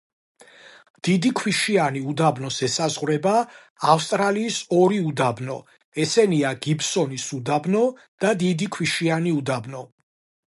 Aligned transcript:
დიდი 1.07 1.31
ქვიშიანი 1.39 1.99
უდაბნოს 2.13 2.55
ესაზღვრება 2.67 3.33
ავსტრალიის 3.95 4.57
ორი 4.79 4.97
უდაბნო 5.09 5.57
ესენია 6.05 6.53
გიბსონის 6.65 7.27
უდაბნო 7.41 7.83
და 8.25 8.33
დიდი 8.45 8.69
ქვიშიანი 8.77 9.35
უდაბნო. 9.43 9.85